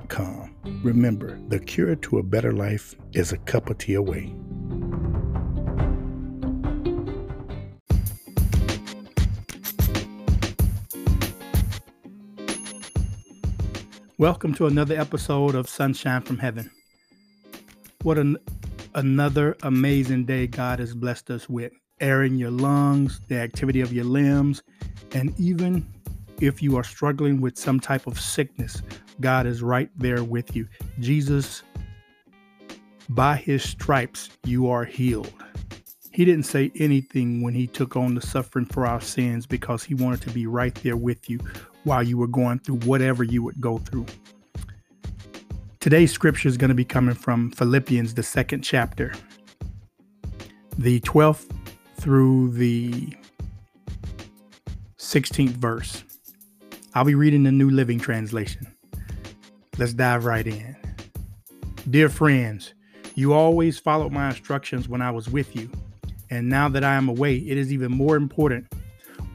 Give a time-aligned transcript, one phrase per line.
[0.09, 0.55] com.
[0.83, 4.33] Remember, the cure to a better life is a cup of tea away.
[14.17, 16.69] Welcome to another episode of Sunshine from Heaven.
[18.03, 18.37] What an,
[18.93, 21.71] another amazing day God has blessed us with.
[21.99, 24.61] Air in your lungs, the activity of your limbs,
[25.13, 25.87] and even
[26.41, 28.81] if you are struggling with some type of sickness,
[29.19, 30.67] God is right there with you.
[30.99, 31.63] Jesus,
[33.09, 35.31] by his stripes, you are healed.
[36.11, 39.93] He didn't say anything when he took on the suffering for our sins because he
[39.93, 41.39] wanted to be right there with you
[41.83, 44.05] while you were going through whatever you would go through.
[45.79, 49.13] Today's scripture is going to be coming from Philippians, the second chapter,
[50.77, 51.49] the 12th
[51.95, 53.15] through the
[54.97, 56.03] 16th verse.
[56.93, 58.67] I'll be reading the New Living Translation.
[59.77, 60.75] Let's dive right in.
[61.89, 62.73] Dear friends,
[63.15, 65.71] you always followed my instructions when I was with you,
[66.29, 68.67] and now that I am away, it is even more important.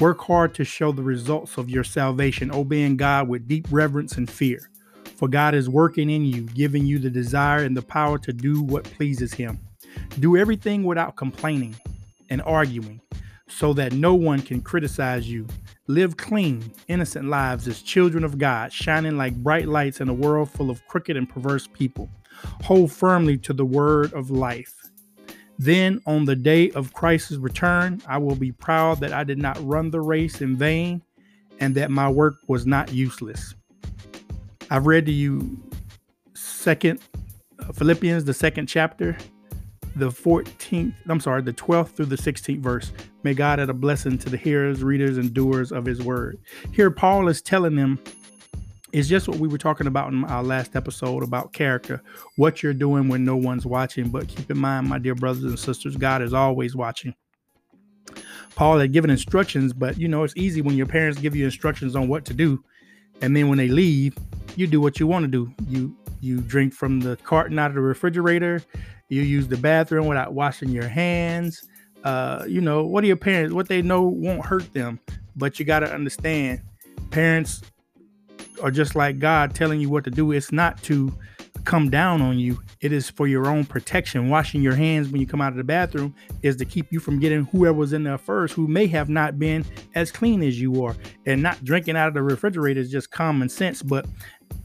[0.00, 4.30] Work hard to show the results of your salvation, obeying God with deep reverence and
[4.30, 4.70] fear.
[5.16, 8.60] For God is working in you, giving you the desire and the power to do
[8.60, 9.58] what pleases Him.
[10.18, 11.74] Do everything without complaining
[12.28, 13.00] and arguing,
[13.48, 15.46] so that no one can criticize you.
[15.89, 20.51] Live clean, innocent lives as children of God, shining like bright lights in a world
[20.51, 22.09] full of crooked and perverse people.
[22.65, 24.75] Hold firmly to the word of life.
[25.58, 29.57] Then, on the day of Christ's return, I will be proud that I did not
[29.64, 31.02] run the race in vain
[31.61, 33.55] and that my work was not useless.
[34.70, 35.57] I've read to you
[36.35, 37.01] second
[37.61, 39.17] uh, Philippians the second chapter
[39.96, 42.92] the 14th, I'm sorry, the 12th through the 16th verse.
[43.23, 46.39] May God add a blessing to the hearers, readers, and doers of his word.
[46.73, 47.98] Here, Paul is telling them
[48.92, 52.02] it's just what we were talking about in our last episode about character,
[52.36, 54.11] what you're doing when no one's watching.
[54.11, 57.14] But keep in mind, my dear brothers and sisters, God is always watching.
[58.55, 61.96] Paul had given instructions, but you know, it's easy when your parents give you instructions
[61.96, 62.63] on what to do.
[63.23, 64.17] And then when they leave,
[64.57, 65.52] you do what you want to do.
[65.68, 68.63] You you drink from the carton out of the refrigerator
[69.08, 71.62] you use the bathroom without washing your hands.
[72.05, 73.55] Uh, you know, what are your parents?
[73.55, 75.00] What they know won't hurt them,
[75.34, 76.61] but you got to understand,
[77.11, 77.62] parents
[78.62, 80.33] are just like God telling you what to do.
[80.33, 81.12] It's not to
[81.64, 82.61] come down on you.
[82.80, 84.28] It is for your own protection.
[84.28, 87.18] Washing your hands when you come out of the bathroom is to keep you from
[87.18, 89.64] getting whoever was in there first who may have not been
[89.95, 90.95] as clean as you are.
[91.27, 93.83] And not drinking out of the refrigerator is just common sense.
[93.83, 94.06] But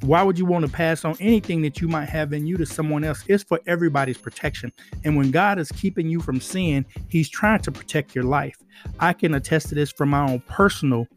[0.02, 2.66] why would you want to pass on anything that you might have in you to
[2.66, 3.24] someone else?
[3.28, 4.72] It's for everybody's protection.
[5.04, 8.58] And when God is keeping you from sin, He's trying to protect your life.
[9.00, 11.08] I can attest to this from my own personal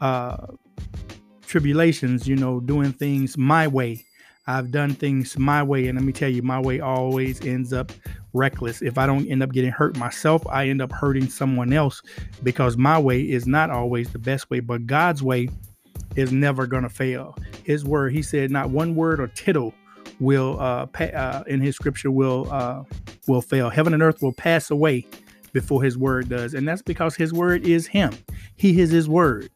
[0.00, 0.46] uh,
[1.44, 4.04] tribulations, you know, doing things my way.
[4.46, 7.92] I've done things my way, and let me tell you, my way always ends up
[8.32, 8.82] reckless.
[8.82, 12.02] If I don't end up getting hurt myself, I end up hurting someone else
[12.42, 15.48] because my way is not always the best way, but God's way
[16.16, 17.36] is never going to fail.
[17.64, 19.74] His word, he said, not one word or tittle
[20.18, 22.82] will uh, pa- uh in his scripture will uh
[23.26, 23.70] will fail.
[23.70, 25.06] Heaven and earth will pass away
[25.52, 28.12] before his word does, and that's because his word is him.
[28.56, 29.50] He is his word.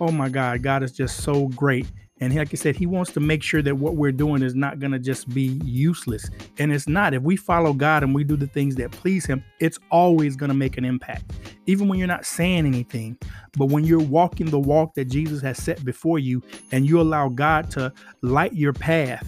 [0.00, 1.86] Oh my God, God is just so great.
[2.22, 4.78] And like I said, he wants to make sure that what we're doing is not
[4.78, 6.28] going to just be useless.
[6.58, 7.14] And it's not.
[7.14, 10.48] If we follow God and we do the things that please him, it's always going
[10.50, 11.32] to make an impact.
[11.64, 13.16] Even when you're not saying anything,
[13.56, 16.42] but when you're walking the walk that Jesus has set before you
[16.72, 17.92] and you allow God to
[18.22, 19.26] light your path,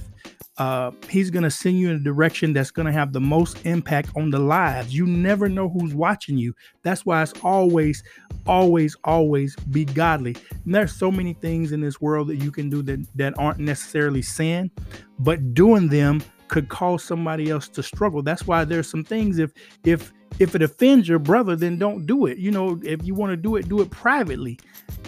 [0.58, 3.64] uh, he's going to send you in a direction that's going to have the most
[3.64, 4.94] impact on the lives.
[4.94, 6.54] You never know who's watching you.
[6.82, 8.02] That's why it's always,
[8.46, 10.36] always, always be godly.
[10.64, 13.60] And there's so many things in this world that you can do that, that aren't
[13.60, 14.70] necessarily sin,
[15.18, 18.22] but doing them could cause somebody else to struggle.
[18.22, 19.52] That's why there's some things if
[19.84, 22.38] if if it offends your brother, then don't do it.
[22.38, 24.58] You know, if you want to do it, do it privately.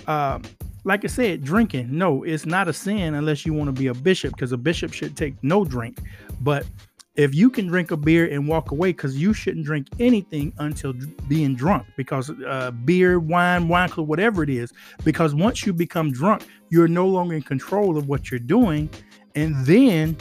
[0.07, 0.43] Um,
[0.85, 3.95] like I said, drinking, no, it's not a sin unless you want to be a
[3.95, 5.99] bishop because a bishop should take no drink.
[6.41, 6.67] But
[7.17, 10.93] if you can drink a beer and walk away, because you shouldn't drink anything until
[11.29, 14.73] being drunk, because uh, beer, wine, wine club, whatever it is,
[15.05, 18.91] because once you become drunk, you're no longer in control of what you're doing,
[19.35, 20.17] And then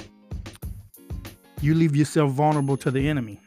[1.61, 3.39] you leave yourself vulnerable to the enemy.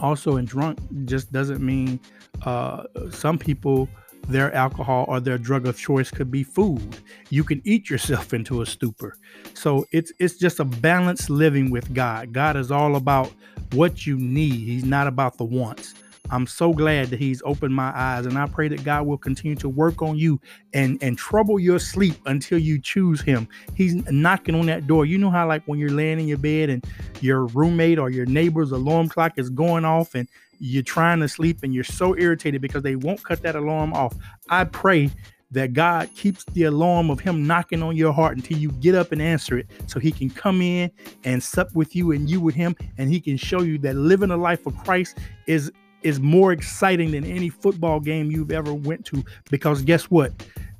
[0.00, 2.00] Also, in drunk just doesn't mean
[2.42, 3.88] uh, some people
[4.28, 6.98] their alcohol or their drug of choice could be food.
[7.30, 9.16] You can eat yourself into a stupor.
[9.54, 12.32] So it's it's just a balanced living with God.
[12.32, 13.32] God is all about
[13.72, 14.54] what you need.
[14.54, 15.94] He's not about the wants.
[16.30, 19.56] I'm so glad that he's opened my eyes and I pray that God will continue
[19.56, 20.40] to work on you
[20.72, 23.48] and and trouble your sleep until you choose him.
[23.74, 25.06] He's knocking on that door.
[25.06, 26.84] You know how like when you're laying in your bed and
[27.20, 30.28] your roommate or your neighbor's alarm clock is going off and
[30.60, 34.14] you're trying to sleep and you're so irritated because they won't cut that alarm off.
[34.48, 35.10] I pray
[35.52, 39.10] that God keeps the alarm of Him knocking on your heart until you get up
[39.10, 40.90] and answer it so He can come in
[41.24, 44.30] and sup with you and you with Him and He can show you that living
[44.30, 49.04] a life for Christ is is more exciting than any football game you've ever went
[49.06, 50.32] to because guess what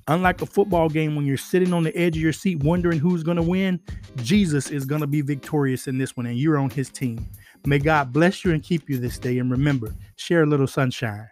[0.08, 3.22] unlike a football game when you're sitting on the edge of your seat wondering who's
[3.22, 3.78] going to win
[4.16, 7.24] jesus is going to be victorious in this one and you're on his team
[7.66, 9.38] May God bless you and keep you this day.
[9.38, 11.28] And remember, share a little sunshine.